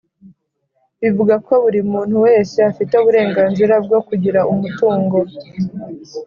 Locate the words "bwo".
3.85-3.99